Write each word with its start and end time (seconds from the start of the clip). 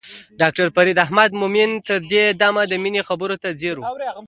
ډاکټر 0.41 0.67
فريد 0.75 0.97
احمد 1.05 1.31
حشمتي 1.39 1.67
تر 1.87 1.99
دې 2.11 2.25
دمه 2.41 2.63
د 2.71 2.73
مينې 2.83 3.01
خبرو 3.09 3.35
ته 3.43 3.49
ځير 3.59 3.75
و. 3.79 3.83